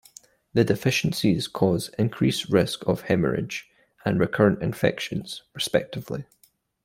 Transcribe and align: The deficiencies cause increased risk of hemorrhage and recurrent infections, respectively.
The 0.53 0.63
deficiencies 0.63 1.47
cause 1.47 1.89
increased 1.99 2.49
risk 2.49 2.83
of 2.87 3.01
hemorrhage 3.01 3.69
and 4.03 4.19
recurrent 4.19 4.63
infections, 4.63 5.43
respectively. 5.53 6.25